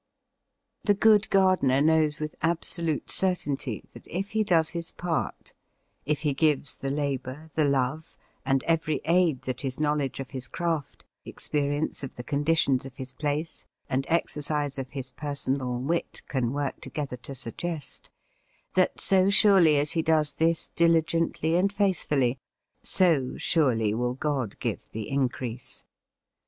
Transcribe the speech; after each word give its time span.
The 0.83 0.95
good 0.95 1.29
gardener 1.29 1.79
knows 1.79 2.19
with 2.19 2.33
absolute 2.41 3.11
certainty 3.11 3.83
that 3.93 4.07
if 4.07 4.31
he 4.31 4.43
does 4.43 4.69
his 4.69 4.89
part, 4.89 5.53
if 6.07 6.21
he 6.21 6.33
gives 6.33 6.73
the 6.73 6.89
labour, 6.89 7.51
the 7.53 7.65
love, 7.65 8.15
and 8.43 8.63
every 8.63 9.01
aid 9.05 9.43
that 9.43 9.61
his 9.61 9.79
knowledge 9.79 10.19
of 10.19 10.31
his 10.31 10.47
craft, 10.47 11.05
experience 11.23 12.01
of 12.01 12.15
the 12.15 12.23
conditions 12.23 12.83
of 12.83 12.95
his 12.95 13.13
place, 13.13 13.67
and 13.87 14.07
exercise 14.09 14.79
of 14.79 14.89
his 14.89 15.11
personal 15.11 15.77
wit 15.77 16.23
can 16.27 16.51
work 16.51 16.81
together 16.81 17.17
to 17.17 17.35
suggest, 17.35 18.09
that 18.73 18.99
so 18.99 19.29
surely 19.29 19.77
as 19.77 19.91
he 19.91 20.01
does 20.01 20.31
this 20.31 20.69
diligently 20.69 21.53
and 21.55 21.71
faithfully, 21.71 22.39
so 22.81 23.37
surely 23.37 23.93
will 23.93 24.15
God 24.15 24.57
give 24.59 24.89
the 24.89 25.09
increase. 25.11 25.85